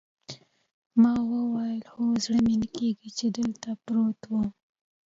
[1.01, 4.49] ما وویل: هو، زړه مې نه کېږي چې دلته پروت وم.